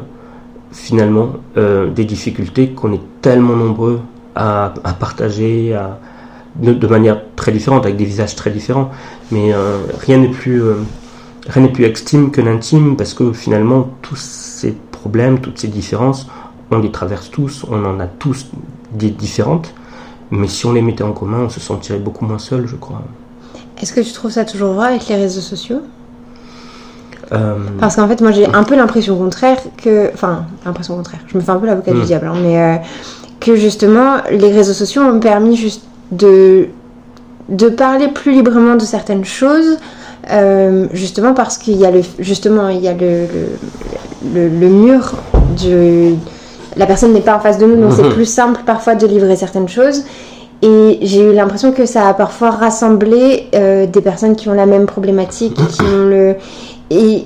finalement, 0.71 1.35
des 1.55 2.03
difficultés 2.03 2.71
qu'on 2.71 2.91
est 2.91 2.99
tellement 3.21 3.55
nombreux 3.55 4.01
à, 4.35 4.73
partager, 4.99 5.73
de, 6.57 6.87
manière 6.87 7.21
très 7.37 7.53
différente, 7.53 7.85
avec 7.85 7.95
des 7.95 8.03
visages 8.03 8.35
très 8.35 8.51
différents. 8.51 8.91
Mais 9.31 9.53
rien 10.01 10.17
n'est 10.17 10.27
plus 10.27 10.61
rien 11.47 11.63
n'est 11.63 11.71
plus 11.71 11.85
extime 11.85 12.31
que 12.31 12.41
l'intime 12.41 12.95
parce 12.95 13.13
que 13.13 13.33
finalement 13.33 13.89
tous 14.01 14.17
ces 14.17 14.71
problèmes, 14.91 15.39
toutes 15.39 15.59
ces 15.59 15.67
différences, 15.67 16.27
on 16.71 16.79
les 16.79 16.91
traverse 16.91 17.29
tous, 17.29 17.65
on 17.69 17.83
en 17.85 17.99
a 17.99 18.07
tous 18.07 18.47
des 18.91 19.11
différentes, 19.11 19.73
mais 20.31 20.47
si 20.47 20.65
on 20.65 20.73
les 20.73 20.81
mettait 20.81 21.03
en 21.03 21.11
commun, 21.11 21.41
on 21.45 21.49
se 21.49 21.59
sentirait 21.59 21.99
beaucoup 21.99 22.25
moins 22.25 22.39
seul, 22.39 22.67
je 22.67 22.75
crois. 22.75 23.01
Est-ce 23.81 23.93
que 23.93 24.01
tu 24.01 24.11
trouves 24.13 24.31
ça 24.31 24.45
toujours 24.45 24.73
vrai 24.73 24.87
avec 24.87 25.07
les 25.07 25.15
réseaux 25.15 25.41
sociaux? 25.41 25.81
Euh, 27.31 27.55
Parce 27.79 27.95
qu'en 27.95 28.07
fait, 28.07 28.21
moi 28.21 28.31
j'ai 28.31 28.45
un 28.45 28.63
peu 28.63 28.75
l'impression 28.75 29.17
contraire 29.17 29.57
que. 29.77 30.11
Enfin, 30.13 30.45
l'impression 30.65 30.95
contraire, 30.95 31.21
je 31.27 31.37
me 31.37 31.43
fais 31.43 31.51
un 31.51 31.57
peu 31.57 31.65
l'avocat 31.65 31.91
du 31.91 31.99
hmm. 31.99 32.05
diable, 32.05 32.27
hein, 32.27 32.35
mais 32.41 32.61
euh, 32.61 32.75
que 33.39 33.55
justement, 33.55 34.17
les 34.29 34.51
réseaux 34.51 34.73
sociaux 34.73 35.01
ont 35.01 35.19
permis 35.19 35.55
juste 35.55 35.83
de, 36.11 36.67
de 37.49 37.69
parler 37.69 38.07
plus 38.09 38.31
librement 38.31 38.75
de 38.75 38.85
certaines 38.85 39.25
choses 39.25 39.77
euh, 40.31 40.87
justement 40.93 41.33
parce 41.33 41.57
qu'il 41.57 41.77
y 41.77 41.85
a 41.85 41.91
le 41.91 42.01
justement 42.19 42.69
il 42.69 42.81
y 42.81 42.87
a 42.87 42.93
le, 42.93 43.27
le, 44.33 44.67
mur 44.67 45.13
de 45.63 46.15
la 46.75 46.85
personne 46.85 47.13
n'est 47.13 47.21
pas 47.21 47.35
en 47.35 47.39
face 47.39 47.57
de 47.57 47.65
nous 47.65 47.75
donc 47.79 47.93
c'est 47.93 48.03
mhm. 48.03 48.13
plus 48.13 48.25
simple 48.25 48.61
parfois 48.65 48.95
de 48.95 49.05
livrer 49.05 49.35
certaines 49.35 49.69
choses 49.69 50.03
et 50.61 50.99
j'ai 51.01 51.29
eu 51.29 51.33
l'impression 51.33 51.71
que 51.71 51.85
ça 51.85 52.07
a 52.07 52.13
parfois 52.13 52.49
rassemblé 52.49 53.47
euh, 53.53 53.85
des 53.85 54.01
personnes 54.01 54.35
qui 54.35 54.49
ont 54.49 54.53
la 54.53 54.65
même 54.65 54.85
problématique 54.85 55.55
qui 55.55 55.81
ont 55.93 56.05
le 56.07 56.35
et 56.89 57.25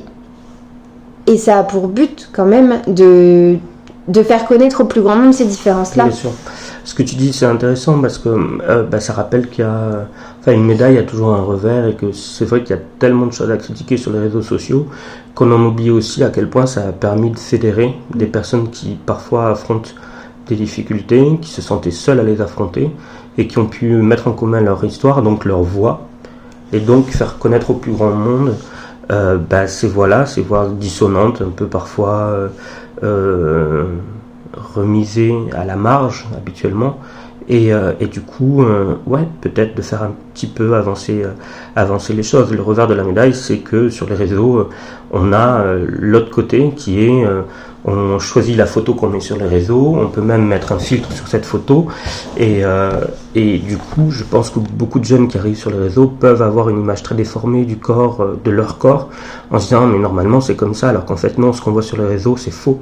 et 1.27 1.37
ça 1.37 1.59
a 1.59 1.63
pour 1.63 1.87
but 1.87 2.29
quand 2.33 2.45
même 2.45 2.81
de 2.87 3.55
de 4.09 4.23
faire 4.23 4.45
connaître 4.45 4.81
au 4.81 4.85
plus 4.85 5.01
grand 5.01 5.15
nombre 5.15 5.33
ces 5.33 5.45
différences 5.45 5.95
là 5.95 6.05
Bien 6.05 6.13
sûr. 6.13 6.31
Ce 6.83 6.93
que 6.93 7.03
tu 7.03 7.15
dis 7.15 7.33
c'est 7.33 7.45
intéressant 7.45 8.01
parce 8.01 8.17
que 8.17 8.29
euh, 8.29 8.83
bah, 8.83 8.99
ça 8.99 9.13
rappelle 9.13 9.49
qu'il 9.49 9.63
y 9.63 9.67
a 9.67 10.07
Enfin, 10.39 10.53
une 10.53 10.65
médaille 10.65 10.97
a 10.97 11.03
toujours 11.03 11.33
un 11.33 11.41
revers 11.41 11.87
et 11.87 11.95
que 11.95 12.13
c'est 12.13 12.45
vrai 12.45 12.63
qu'il 12.63 12.73
y 12.73 12.79
a 12.79 12.81
tellement 12.97 13.25
de 13.25 13.33
choses 13.33 13.51
à 13.51 13.57
critiquer 13.57 13.97
sur 13.97 14.13
les 14.13 14.19
réseaux 14.19 14.41
sociaux 14.41 14.87
qu'on 15.35 15.51
en 15.51 15.61
oublie 15.65 15.89
aussi 15.89 16.23
à 16.23 16.29
quel 16.29 16.49
point 16.49 16.65
ça 16.65 16.87
a 16.87 16.91
permis 16.93 17.31
de 17.31 17.37
fédérer 17.37 17.93
des 18.15 18.25
personnes 18.25 18.69
qui 18.69 18.97
parfois 19.05 19.49
affrontent 19.49 19.89
des 20.47 20.55
difficultés, 20.55 21.37
qui 21.41 21.49
se 21.49 21.61
sentaient 21.61 21.91
seules 21.91 22.21
à 22.21 22.23
les 22.23 22.39
affronter 22.39 22.89
et 23.37 23.47
qui 23.47 23.57
ont 23.57 23.65
pu 23.65 23.95
mettre 23.95 24.29
en 24.29 24.31
commun 24.31 24.61
leur 24.61 24.83
histoire, 24.85 25.21
donc 25.21 25.43
leur 25.43 25.61
voix, 25.61 26.07
et 26.71 26.79
donc 26.79 27.07
faire 27.07 27.37
connaître 27.37 27.71
au 27.71 27.73
plus 27.73 27.91
grand 27.91 28.11
monde 28.11 28.55
euh, 29.11 29.37
bah, 29.37 29.67
ces 29.67 29.89
voix-là, 29.89 30.25
ces 30.25 30.41
voix 30.41 30.69
dissonantes, 30.69 31.41
un 31.41 31.49
peu 31.49 31.67
parfois 31.67 32.49
euh, 33.03 33.83
remisées 34.75 35.35
à 35.55 35.65
la 35.65 35.75
marge 35.75 36.25
habituellement, 36.35 36.97
et, 37.49 37.73
euh, 37.73 37.93
du 37.93 38.21
coup, 38.21 38.61
euh, 38.61 38.93
ouais, 39.07 39.27
peut-être 39.41 39.75
de 39.75 39.81
faire 39.81 40.03
un 40.03 40.11
petit 40.35 40.45
peu 40.45 40.75
avancer, 40.75 41.23
euh, 41.23 41.31
avancer 41.75 42.13
les 42.13 42.21
choses. 42.21 42.53
Le 42.53 42.61
revers 42.61 42.87
de 42.87 42.93
la 42.93 43.03
médaille, 43.03 43.33
c'est 43.33 43.57
que 43.57 43.89
sur 43.89 44.07
les 44.07 44.15
réseaux, 44.15 44.69
on 45.11 45.33
a 45.33 45.63
l'autre 45.83 46.29
côté 46.29 46.71
qui 46.75 47.03
est 47.03 47.25
on 47.85 48.19
choisit 48.19 48.57
la 48.57 48.65
photo 48.65 48.93
qu'on 48.93 49.07
met 49.07 49.21
sur 49.21 49.37
les 49.37 49.45
réseaux, 49.45 49.95
on 49.97 50.07
peut 50.07 50.21
même 50.21 50.45
mettre 50.45 50.73
un 50.73 50.79
filtre 50.79 51.11
sur 51.13 51.27
cette 51.27 51.45
photo. 51.45 51.87
Et, 52.37 52.65
euh, 52.65 53.05
et 53.35 53.57
du 53.57 53.77
coup, 53.77 54.11
je 54.11 54.23
pense 54.23 54.49
que 54.49 54.59
beaucoup 54.59 54.99
de 54.99 55.05
jeunes 55.05 55.27
qui 55.27 55.37
arrivent 55.37 55.57
sur 55.57 55.69
les 55.69 55.77
réseaux 55.77 56.07
peuvent 56.07 56.41
avoir 56.41 56.69
une 56.69 56.79
image 56.81 57.03
très 57.03 57.15
déformée 57.15 57.63
du 57.63 57.77
corps, 57.77 58.21
euh, 58.21 58.39
de 58.43 58.51
leur 58.51 58.77
corps, 58.77 59.09
en 59.49 59.59
se 59.59 59.65
disant 59.65 59.87
mais 59.87 59.97
normalement 59.97 60.41
c'est 60.41 60.55
comme 60.55 60.73
ça, 60.73 60.89
alors 60.89 61.05
qu'en 61.05 61.15
fait 61.15 61.37
non, 61.37 61.53
ce 61.53 61.61
qu'on 61.61 61.71
voit 61.71 61.81
sur 61.81 61.97
les 61.97 62.05
réseaux 62.05 62.35
c'est 62.35 62.51
faux. 62.51 62.79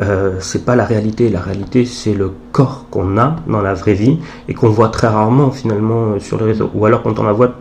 Euh, 0.00 0.36
c'est 0.40 0.64
pas 0.64 0.76
la 0.76 0.84
réalité. 0.84 1.28
La 1.28 1.40
réalité 1.40 1.84
c'est 1.84 2.14
le 2.14 2.32
corps 2.52 2.86
qu'on 2.90 3.18
a 3.18 3.36
dans 3.48 3.60
la 3.60 3.74
vraie 3.74 3.94
vie 3.94 4.18
et 4.48 4.54
qu'on 4.54 4.70
voit 4.70 4.88
très 4.88 5.08
rarement 5.08 5.50
finalement 5.50 6.12
euh, 6.12 6.20
sur 6.20 6.38
les 6.38 6.44
réseaux. 6.44 6.70
Ou 6.74 6.86
alors 6.86 7.02
quand 7.02 7.18
on 7.18 7.24
la 7.24 7.32
voit, 7.32 7.54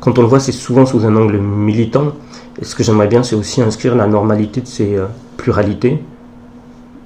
quand 0.00 0.18
on 0.18 0.22
le 0.22 0.28
voit, 0.28 0.40
c'est 0.40 0.52
souvent 0.52 0.86
sous 0.86 1.04
un 1.04 1.14
angle 1.16 1.38
militant. 1.38 2.12
Et 2.60 2.64
ce 2.64 2.74
que 2.74 2.84
j'aimerais 2.84 3.08
bien, 3.08 3.22
c'est 3.24 3.34
aussi 3.34 3.60
inscrire 3.60 3.96
la 3.96 4.06
normalité 4.06 4.60
de 4.60 4.68
ces 4.68 4.96
pluralités 5.36 6.00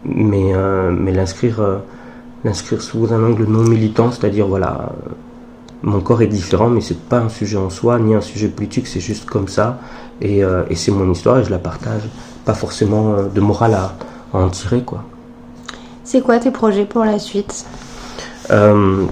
mais, 0.09 0.55
euh, 0.55 0.91
mais 0.91 1.13
l'inscrire, 1.13 1.61
euh, 1.61 1.79
l'inscrire 2.45 2.81
sous 2.83 3.13
un 3.13 3.23
angle 3.23 3.45
non 3.45 3.63
militant, 3.63 4.11
c'est-à-dire 4.11 4.47
voilà, 4.47 4.93
mon 5.83 6.01
corps 6.01 6.23
est 6.23 6.27
différent, 6.27 6.69
mais 6.69 6.81
c'est 6.81 6.99
pas 6.99 7.19
un 7.19 7.29
sujet 7.29 7.57
en 7.57 7.71
soi, 7.71 7.99
ni 7.99 8.15
un 8.15 8.21
sujet 8.21 8.49
politique, 8.49 8.87
c'est 8.87 9.01
juste 9.01 9.27
comme 9.27 9.49
ça. 9.49 9.79
Et, 10.21 10.43
euh, 10.43 10.65
et 10.69 10.75
c'est 10.75 10.91
mon 10.91 11.11
histoire 11.13 11.39
et 11.39 11.45
je 11.45 11.51
la 11.51 11.59
partage. 11.59 12.03
Pas 12.45 12.55
forcément 12.55 13.15
euh, 13.15 13.29
de 13.29 13.41
morale 13.41 13.75
à, 13.75 13.95
à 14.35 14.39
en 14.39 14.49
tirer, 14.49 14.83
quoi. 14.83 15.05
C'est 16.03 16.23
quoi 16.23 16.39
tes 16.39 16.51
projets 16.51 16.87
pour 16.87 17.05
la 17.05 17.19
suite? 17.19 17.67
Euh, 18.51 19.05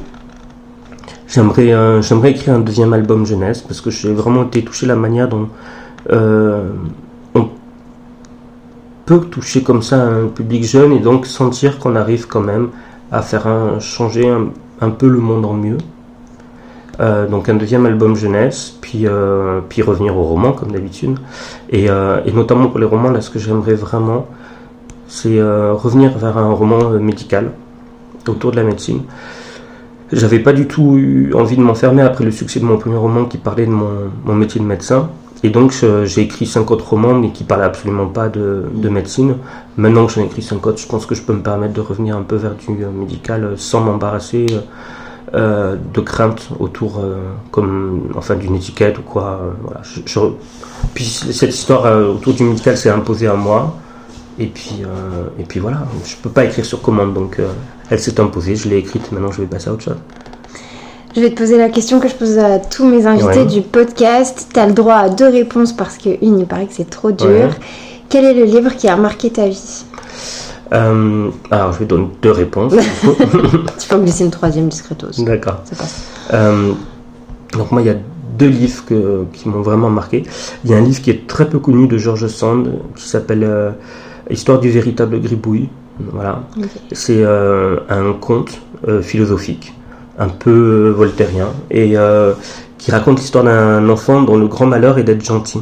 J'aimerais 1.29 1.73
euh, 1.73 2.01
j'aimerais 2.03 2.31
écrire 2.31 2.55
un 2.55 2.61
deuxième 2.61 2.93
album 2.93 3.27
jeunesse 3.27 3.61
parce 3.61 3.81
que 3.81 3.91
j'ai 3.91 4.13
vraiment 4.13 4.45
été 4.45 4.65
touché 4.65 4.87
la 4.87 4.95
manière 4.95 5.29
dont 5.29 5.49
euh, 6.11 6.71
on 6.71 7.06
peut 9.07 9.21
toucher 9.21 9.63
comme 9.63 9.83
ça 9.83 10.03
un 10.03 10.27
public 10.27 10.65
jeune 10.65 10.93
et 10.93 10.99
donc 10.99 11.27
sentir 11.27 11.79
qu'on 11.79 11.95
arrive 11.95 12.27
quand 12.27 12.41
même 12.41 12.69
à 13.13 13.23
faire 13.23 13.47
un, 13.47 13.79
changer 13.79 14.29
un, 14.81 14.91
peu 14.91 15.09
le 15.09 15.19
monde 15.19 15.45
en 15.47 15.55
mieux. 15.55 15.79
Euh, 16.99 17.29
donc 17.29 17.49
un 17.49 17.55
deuxième 17.55 17.87
album 17.87 18.17
jeunesse, 18.17 18.77
puis, 18.81 19.07
euh, 19.07 19.61
puis 19.69 19.83
revenir 19.83 20.17
au 20.17 20.25
roman 20.25 20.53
comme 20.53 20.73
d'habitude. 20.73 21.19
Et, 21.71 21.89
euh, 21.89 22.21
et 22.27 22.33
notamment 22.33 22.69
pour 22.69 22.81
les 22.81 22.87
romans, 22.87 23.11
là 23.11 23.21
ce 23.21 23.31
que 23.31 23.39
j'aimerais 23.39 23.75
vraiment, 23.75 24.27
c'est 25.07 25.41
revenir 25.41 26.19
vers 26.19 26.37
un 26.37 26.51
roman 26.51 26.91
médical 26.99 27.53
autour 28.27 28.51
de 28.51 28.57
la 28.57 28.65
médecine. 28.65 29.03
J'avais 30.13 30.41
pas 30.41 30.53
du 30.53 30.67
tout 30.67 30.97
eu 30.97 31.33
envie 31.33 31.57
de 31.57 31.63
m'enfermer 31.63 32.03
après 32.03 32.25
le 32.25 32.33
succès 32.33 32.59
de 32.59 32.65
mon 32.65 32.77
premier 32.77 32.97
roman 32.97 33.25
qui 33.25 33.39
parlait 33.39 33.67
de 33.67 33.71
mon 33.71 34.35
métier 34.35 34.61
de 34.61 34.67
médecin. 34.67 35.09
Et 35.47 35.51
donc 35.51 35.73
j'ai 36.03 36.23
écrit 36.23 36.45
cinq 36.45 36.73
autres 36.73 36.89
romans 36.89 37.15
mais 37.15 37.31
qui 37.31 37.45
parlaient 37.45 37.67
absolument 37.67 38.09
pas 38.09 38.29
de, 38.29 38.65
de 38.75 38.89
médecine. 38.89 39.37
Maintenant 39.77 40.07
que 40.07 40.13
j'en 40.13 40.23
ai 40.23 40.25
écrit 40.25 40.43
cinq 40.43 40.67
autres, 40.67 40.79
je 40.79 40.89
pense 40.89 41.07
que 41.07 41.15
je 41.15 41.23
peux 41.23 41.35
me 41.35 41.41
permettre 41.41 41.73
de 41.73 41.81
revenir 41.81 42.17
un 42.17 42.23
peu 42.23 42.35
vers 42.35 42.57
du 42.57 42.67
euh, 42.83 42.91
médical 42.91 43.45
euh, 43.45 43.57
sans 43.57 43.81
m'embarrasser 43.81 44.47
euh, 45.35 45.77
de 45.95 46.01
craintes 46.01 46.49
autour 46.59 47.01
comme 47.53 48.09
enfin 48.17 48.35
d'une 48.35 48.57
étiquette 48.57 48.99
ou 48.99 49.03
quoi. 49.03 49.55
Puis 50.95 51.05
cette 51.05 51.55
histoire 51.55 51.85
autour 52.11 52.35
du 52.35 52.43
médical 52.43 52.77
s'est 52.77 52.91
imposée 52.91 53.29
à 53.29 53.35
moi. 53.35 53.77
Et 54.41 54.49
puis, 54.49 54.83
et 55.39 55.45
puis 55.45 55.61
voilà, 55.61 55.85
je 56.05 56.17
peux 56.17 56.29
pas 56.29 56.45
écrire 56.45 56.65
sur 56.65 56.83
commande, 56.83 57.15
donc 57.15 57.41
elle 57.89 58.01
s'est 58.01 58.19
imposée, 58.21 58.57
je 58.57 58.69
l'ai 58.69 58.79
écrite, 58.79 59.13
maintenant 59.13 59.31
je 59.31 59.43
vais 59.43 59.47
passer 59.47 59.71
à 59.71 59.75
autre 59.75 59.85
chose. 59.85 59.97
Je 61.17 61.23
vais 61.23 61.31
te 61.31 61.35
poser 61.37 61.57
la 61.57 61.71
question 61.71 61.99
que 61.99 62.09
je 62.09 62.15
pose 62.15 62.37
à 62.39 62.59
tous 62.59 62.85
mes 62.85 63.07
invités 63.07 63.39
Ouais. 63.41 63.47
du 63.47 63.63
podcast. 63.63 64.49
Tu 64.53 64.61
as 64.61 64.67
le 64.67 64.75
droit 64.75 64.97
à 64.97 65.09
deux 65.09 65.29
réponses 65.29 65.73
parce 65.73 65.97
que 65.97 66.11
une, 66.23 66.41
il 66.41 66.47
paraît 66.47 66.67
que 66.67 66.75
c'est 66.75 66.91
trop 66.91 67.11
dur. 67.11 67.27
Ouais. 67.29 67.49
Quel 68.11 68.25
est 68.27 68.35
le 68.35 68.45
livre 68.45 68.77
qui 68.77 68.87
a 68.87 68.97
marqué 68.97 69.31
ta 69.31 69.49
vie? 69.49 69.85
Euh, 70.75 71.31
alors 71.51 71.73
je 71.73 71.79
vais 71.79 71.85
donner 71.87 72.09
deux 72.21 72.33
réponses. 72.33 72.75
Tu 73.79 73.89
peux 73.89 73.97
en 73.97 74.01
glisser 74.01 74.25
une 74.25 74.31
troisième 74.31 74.69
discretos. 74.69 75.07
D'accord. 75.25 75.63
Euh, 76.35 76.73
donc 77.55 77.73
moi 77.73 77.81
il 77.81 77.87
y 77.87 77.91
a 77.91 77.97
deux 78.39 78.49
livres 78.49 78.85
que- 78.85 79.25
qui 79.33 79.49
m'ont 79.49 79.63
vraiment 79.63 79.89
marqué. 79.89 80.25
Il 80.65 80.71
y 80.71 80.75
a 80.75 80.77
un 80.77 80.81
livre 80.83 81.01
qui 81.01 81.09
est 81.11 81.27
très 81.27 81.49
peu 81.49 81.59
connu 81.61 81.87
de 81.89 81.97
George 81.97 82.27
Sand 82.27 82.69
qui 82.95 83.09
s'appelle 83.09 83.45
euh, 83.45 83.71
Histoire 84.29 84.59
du 84.61 84.69
véritable 84.71 85.21
gribouille. 85.21 85.69
Voilà. 86.13 86.41
C'est 86.93 87.25
un 87.25 88.13
conte 88.21 88.61
philosophique, 89.01 89.73
un 90.19 90.29
peu 90.29 90.51
euh, 90.51 90.91
voltairien, 90.93 91.49
et 91.71 91.97
euh, 91.97 92.33
qui 92.79 92.91
raconte 92.91 93.19
l'histoire 93.19 93.45
d'un 93.45 93.89
enfant 93.89 94.23
dont 94.23 94.37
le 94.37 94.47
grand 94.47 94.67
malheur 94.67 94.99
est 94.99 95.05
d'être 95.05 95.25
gentil. 95.25 95.61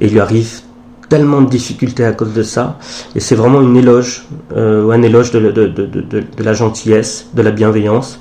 Et 0.00 0.06
il 0.06 0.12
lui 0.12 0.20
arrive 0.20 0.60
tellement 1.08 1.42
de 1.42 1.50
difficultés 1.50 2.04
à 2.06 2.12
cause 2.12 2.32
de 2.32 2.42
ça, 2.42 2.78
et 3.14 3.20
c'est 3.20 3.34
vraiment 3.34 3.60
une 3.60 3.76
éloge, 3.76 4.24
euh, 4.56 4.90
un 4.90 5.02
éloge 5.02 5.30
de, 5.30 5.40
de, 5.50 5.66
de, 5.66 5.86
de, 5.86 6.42
la 6.42 6.54
gentillesse, 6.54 7.26
de 7.34 7.42
la 7.42 7.50
bienveillance. 7.50 8.18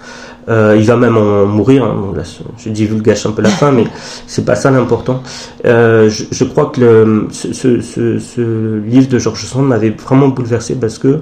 Euh, 0.50 0.75
il 0.77 0.86
va 0.86 0.98
même 0.98 1.15
en 1.18 1.46
mourir, 1.46 1.86
hein. 1.86 1.96
Bon, 1.96 2.12
là, 2.13 2.24
je 2.58 2.70
divulgage 2.70 3.25
un 3.27 3.32
peu 3.32 3.44
la 3.44 3.50
fin, 3.50 3.72
mais 3.72 3.86
c'est 4.27 4.44
pas 4.44 4.56
ça 4.56 4.72
l'important. 4.72 5.22
Euh, 5.65 6.10
je, 6.10 6.24
je 6.32 6.44
crois 6.44 6.65
que 6.65 6.82
le, 6.82 7.27
ce, 7.32 7.53
ce, 7.53 7.80
ce, 7.80 8.20
ce 8.20 8.80
livre 8.80 9.08
de 9.08 9.20
Georges 9.20 9.46
Sand 9.46 9.68
m'avait 9.68 9.91
vraiment 9.91 10.30
bouleversé 10.30 10.75
parce 10.75 10.98
que 10.98 11.20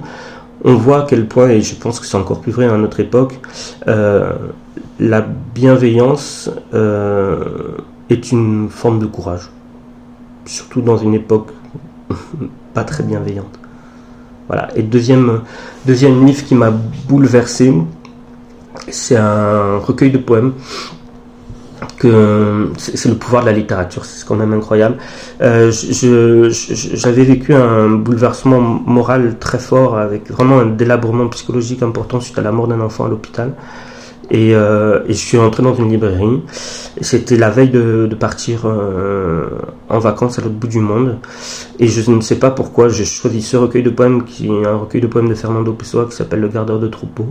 on 0.63 0.75
voit 0.75 1.03
à 1.03 1.05
quel 1.07 1.27
point, 1.27 1.49
et 1.49 1.61
je 1.61 1.75
pense 1.75 1.99
que 1.99 2.05
c'est 2.05 2.17
encore 2.17 2.41
plus 2.41 2.51
vrai 2.51 2.65
à 2.65 2.77
notre 2.77 2.99
époque, 2.99 3.39
euh, 3.87 4.33
la 4.99 5.21
bienveillance 5.21 6.49
euh, 6.73 7.77
est 8.09 8.31
une 8.31 8.69
forme 8.69 8.99
de 8.99 9.05
courage. 9.05 9.49
Surtout 10.45 10.81
dans 10.81 10.97
une 10.97 11.13
époque 11.13 11.51
pas 12.73 12.83
très 12.83 13.03
bienveillante. 13.03 13.59
Voilà. 14.47 14.69
Et 14.75 14.81
deuxième, 14.81 15.41
deuxième 15.85 16.25
livre 16.25 16.43
qui 16.43 16.55
m'a 16.55 16.71
bouleversé, 16.71 17.73
c'est 18.89 19.15
un 19.15 19.77
recueil 19.77 20.11
de 20.11 20.17
poèmes 20.17 20.53
que 21.99 22.69
c'est 22.77 23.09
le 23.09 23.15
pouvoir 23.15 23.43
de 23.43 23.49
la 23.49 23.55
littérature, 23.55 24.05
c'est 24.05 24.25
quand 24.25 24.35
même 24.35 24.53
incroyable. 24.53 24.97
Euh, 25.41 25.71
J'avais 25.71 27.23
vécu 27.23 27.53
un 27.53 27.89
bouleversement 27.89 28.61
moral 28.61 29.37
très 29.39 29.59
fort 29.59 29.97
avec 29.97 30.31
vraiment 30.31 30.59
un 30.59 30.65
délabrement 30.65 31.27
psychologique 31.27 31.83
important 31.83 32.19
suite 32.19 32.37
à 32.39 32.41
la 32.41 32.51
mort 32.51 32.67
d'un 32.67 32.81
enfant 32.81 33.05
à 33.05 33.09
l'hôpital. 33.09 33.53
Et, 34.31 34.53
euh, 34.53 35.01
et 35.07 35.13
je 35.13 35.17
suis 35.17 35.39
entré 35.39 35.63
dans 35.63 35.73
une 35.73 35.89
librairie. 35.89 36.41
C'était 37.01 37.35
la 37.35 37.49
veille 37.49 37.69
de, 37.69 38.07
de 38.07 38.15
partir 38.15 38.61
euh, 38.65 39.47
en 39.89 39.97
vacances 39.99 40.37
à 40.37 40.43
l'autre 40.43 40.55
bout 40.55 40.67
du 40.67 40.79
monde. 40.79 41.17
Et 41.79 41.87
je 41.87 42.09
ne 42.11 42.21
sais 42.21 42.37
pas 42.37 42.51
pourquoi 42.51 42.89
j'ai 42.89 43.05
choisi 43.05 43.41
ce 43.41 43.57
recueil 43.57 43.81
de 43.83 43.89
poèmes, 43.89 44.23
qui 44.25 44.47
est 44.47 44.65
un 44.67 44.75
recueil 44.77 45.01
de 45.01 45.07
poèmes 45.07 45.29
de 45.29 45.33
Fernando 45.33 45.73
Pessoa 45.73 46.05
qui 46.05 46.15
s'appelle 46.15 46.41
Le 46.41 46.49
gardeur 46.49 46.79
de 46.79 46.87
troupeau. 46.87 47.25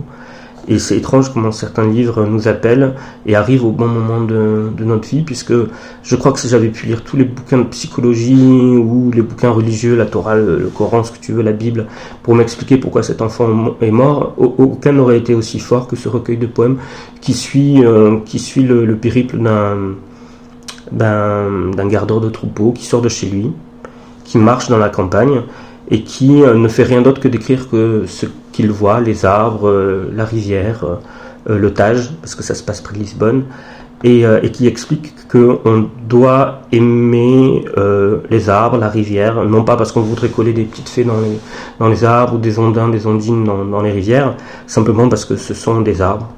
Et 0.67 0.77
c'est 0.77 0.97
étrange 0.97 1.33
comment 1.33 1.51
certains 1.51 1.87
livres 1.87 2.25
nous 2.25 2.47
appellent 2.47 2.93
et 3.25 3.35
arrivent 3.35 3.65
au 3.65 3.71
bon 3.71 3.87
moment 3.87 4.21
de, 4.21 4.69
notre 4.83 5.07
vie, 5.07 5.21
puisque 5.23 5.53
je 6.03 6.15
crois 6.15 6.31
que 6.31 6.39
si 6.39 6.47
j'avais 6.47 6.67
pu 6.67 6.85
lire 6.85 7.03
tous 7.03 7.17
les 7.17 7.23
bouquins 7.23 7.57
de 7.57 7.63
psychologie 7.63 8.75
ou 8.77 9.09
les 9.11 9.21
bouquins 9.23 9.49
religieux, 9.49 9.95
la 9.95 10.05
Torah, 10.05 10.35
le, 10.35 10.69
Coran, 10.75 11.03
ce 11.03 11.11
que 11.11 11.17
tu 11.19 11.31
veux, 11.31 11.41
la 11.41 11.53
Bible, 11.53 11.87
pour 12.21 12.35
m'expliquer 12.35 12.77
pourquoi 12.77 13.01
cet 13.01 13.21
enfant 13.21 13.75
est 13.81 13.89
mort, 13.91 14.33
au- 14.37 14.53
aucun 14.59 14.91
n'aurait 14.91 15.17
été 15.17 15.33
aussi 15.33 15.59
fort 15.59 15.87
que 15.87 15.95
ce 15.95 16.07
recueil 16.07 16.37
de 16.37 16.45
poèmes 16.45 16.77
qui 17.21 17.33
suit, 17.33 17.83
euh, 17.83 18.17
qui 18.25 18.37
suit 18.37 18.63
le, 18.63 18.85
le 18.85 18.95
périple 18.95 19.37
d'un 19.37 19.77
d'un 20.91 21.71
d'un 21.75 21.87
gardeur 21.87 22.19
de 22.19 22.29
troupeau 22.29 22.71
qui 22.71 22.85
sort 22.85 23.01
de 23.01 23.09
chez 23.09 23.27
lui, 23.27 23.51
qui 24.23 24.37
marche 24.37 24.69
dans 24.69 24.77
la 24.77 24.89
campagne 24.89 25.41
et 25.91 26.03
qui 26.03 26.41
euh, 26.43 26.55
ne 26.55 26.67
fait 26.67 26.83
rien 26.83 27.01
d'autre 27.01 27.21
que 27.21 27.27
d'écrire 27.27 27.69
que 27.69 28.03
ce 28.07 28.25
qu'il 28.51 28.71
voit, 28.71 28.99
les 28.99 29.25
arbres, 29.25 29.67
euh, 29.67 30.11
la 30.15 30.25
rivière, 30.25 30.85
euh, 31.49 31.57
le 31.57 31.73
Tage, 31.73 32.11
parce 32.21 32.35
que 32.35 32.43
ça 32.43 32.55
se 32.55 32.63
passe 32.63 32.81
près 32.81 32.93
de 32.95 32.99
Lisbonne, 32.99 33.43
et, 34.03 34.25
euh, 34.25 34.39
qui 34.47 34.67
explique 34.67 35.13
qu'on 35.27 35.89
doit 36.07 36.61
aimer 36.71 37.65
euh, 37.77 38.19
les 38.29 38.49
arbres, 38.49 38.77
la 38.77 38.89
rivière, 38.89 39.43
non 39.45 39.63
pas 39.63 39.75
parce 39.75 39.91
qu'on 39.91 40.01
voudrait 40.01 40.29
coller 40.29 40.53
des 40.53 40.63
petites 40.63 40.89
fées 40.89 41.05
dans 41.79 41.87
les, 41.89 42.03
arbres 42.03 42.35
ou 42.35 42.37
des 42.37 42.59
ondins, 42.59 42.89
des 42.89 43.07
ondines 43.07 43.43
dans, 43.43 43.81
les 43.81 43.91
rivières, 43.91 44.35
simplement 44.67 45.09
parce 45.09 45.25
que 45.25 45.35
ce 45.35 45.53
sont 45.53 45.81
des 45.81 46.01
arbres 46.01 46.29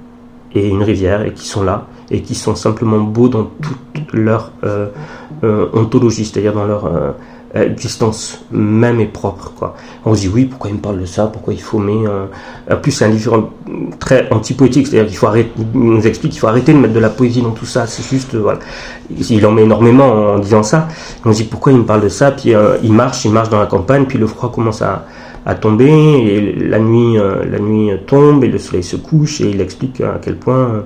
et 0.53 0.67
une 0.67 0.83
rivière 0.83 1.21
et 1.23 1.33
qui 1.33 1.47
sont 1.47 1.63
là 1.63 1.87
et 2.09 2.21
qui 2.21 2.35
sont 2.35 2.55
simplement 2.55 2.99
beaux 2.99 3.29
dans 3.29 3.45
toute 3.61 4.13
leur 4.13 4.51
euh, 4.65 4.89
euh, 5.43 5.67
ontologie, 5.73 6.25
c'est-à-dire 6.25 6.53
dans 6.53 6.65
leur 6.65 6.85
euh, 6.85 7.11
existence 7.53 8.45
même 8.51 8.99
et 8.99 9.05
propre. 9.05 9.51
Quoi. 9.57 9.75
On 10.05 10.15
se 10.15 10.21
dit 10.21 10.29
oui, 10.29 10.45
pourquoi 10.45 10.69
il 10.69 10.77
me 10.77 10.81
parle 10.81 10.99
de 10.99 11.05
ça, 11.05 11.27
pourquoi 11.27 11.53
il 11.53 11.61
faut 11.61 11.79
mais 11.79 12.07
euh, 12.07 12.75
plus, 12.77 12.91
c'est 12.91 13.05
un 13.05 13.09
livre 13.09 13.49
très 13.99 14.27
anti-poétique, 14.31 14.87
c'est-à-dire 14.87 15.09
qu'il 15.09 15.17
faut 15.17 15.27
arrêter, 15.27 15.51
il 15.73 15.79
nous 15.79 16.07
explique 16.07 16.31
qu'il 16.31 16.39
faut 16.39 16.47
arrêter 16.47 16.73
de 16.73 16.77
mettre 16.77 16.93
de 16.93 16.99
la 16.99 17.09
poésie 17.09 17.41
dans 17.41 17.51
tout 17.51 17.65
ça. 17.65 17.87
C'est 17.87 18.03
juste, 18.03 18.35
euh, 18.35 18.39
voilà, 18.39 18.59
il 19.09 19.45
en 19.45 19.51
met 19.51 19.63
énormément 19.63 20.33
en 20.33 20.39
disant 20.39 20.63
ça. 20.63 20.87
On 21.25 21.31
se 21.33 21.37
dit 21.37 21.43
pourquoi 21.43 21.71
il 21.71 21.79
me 21.79 21.85
parle 21.85 22.01
de 22.01 22.09
ça, 22.09 22.31
puis 22.31 22.53
euh, 22.55 22.77
il 22.83 22.93
marche, 22.93 23.25
il 23.25 23.31
marche 23.31 23.49
dans 23.49 23.59
la 23.59 23.67
campagne, 23.67 24.05
puis 24.05 24.17
le 24.17 24.27
froid 24.27 24.51
commence 24.51 24.81
à, 24.81 25.05
à 25.45 25.55
tomber 25.55 25.89
et 25.89 26.55
la 26.55 26.79
nuit, 26.79 27.17
euh, 27.17 27.43
la 27.49 27.59
nuit 27.59 27.91
tombe 28.07 28.43
et 28.43 28.47
le 28.47 28.57
soleil 28.57 28.83
se 28.83 28.95
couche 28.95 29.41
et 29.41 29.49
il 29.49 29.59
explique 29.61 30.01
à 30.01 30.19
quel 30.21 30.37
point 30.37 30.85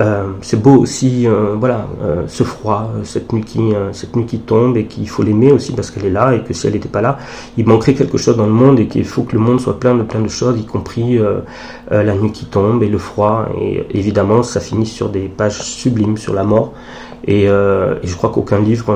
euh, 0.00 0.32
c'est 0.40 0.60
beau 0.60 0.76
aussi, 0.76 1.26
euh, 1.26 1.56
voilà, 1.58 1.86
euh, 2.02 2.22
ce 2.26 2.42
froid, 2.42 2.90
cette 3.04 3.32
nuit 3.32 3.42
qui, 3.42 3.60
cette 3.92 4.16
nuit 4.16 4.24
qui 4.24 4.38
tombe 4.38 4.76
et 4.76 4.86
qu'il 4.86 5.08
faut 5.08 5.22
l'aimer 5.22 5.52
aussi 5.52 5.72
parce 5.72 5.90
qu'elle 5.90 6.06
est 6.06 6.10
là 6.10 6.34
et 6.34 6.42
que 6.42 6.54
si 6.54 6.66
elle 6.66 6.72
n'était 6.72 6.88
pas 6.88 7.02
là, 7.02 7.18
il 7.58 7.66
manquerait 7.66 7.94
quelque 7.94 8.16
chose 8.16 8.36
dans 8.36 8.46
le 8.46 8.52
monde 8.52 8.80
et 8.80 8.86
qu'il 8.86 9.04
faut 9.04 9.22
que 9.22 9.32
le 9.32 9.40
monde 9.40 9.60
soit 9.60 9.78
plein 9.78 9.94
de 9.94 10.02
plein 10.02 10.20
de 10.20 10.28
choses, 10.28 10.58
y 10.58 10.64
compris 10.64 11.18
la 11.90 12.14
nuit 12.14 12.32
qui 12.32 12.46
tombe 12.46 12.82
et 12.82 12.88
le 12.88 12.98
froid. 12.98 13.48
Et 13.60 13.84
évidemment, 13.90 14.42
ça 14.42 14.60
finit 14.60 14.86
sur 14.86 15.10
des 15.10 15.28
pages 15.28 15.60
sublimes 15.62 16.16
sur 16.16 16.34
la 16.34 16.44
mort. 16.44 16.72
Et, 17.26 17.44
et 17.44 18.06
je 18.06 18.14
crois 18.16 18.30
qu'aucun 18.30 18.60
livre, 18.60 18.94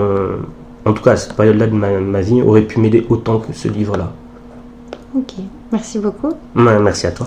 en 0.84 0.92
tout 0.92 1.02
cas 1.02 1.12
à 1.12 1.16
cette 1.16 1.34
période-là 1.34 1.66
de 1.66 1.74
ma, 1.74 1.98
ma 2.00 2.20
vie, 2.20 2.40
aurait 2.42 2.62
pu 2.62 2.80
m'aider 2.80 3.04
autant 3.08 3.38
que 3.38 3.52
ce 3.52 3.68
livre-là. 3.68 4.12
Ok, 5.16 5.34
merci 5.70 5.98
beaucoup. 5.98 6.32
Ouais, 6.56 6.78
Merci 6.80 7.06
à 7.06 7.12
toi. 7.12 7.26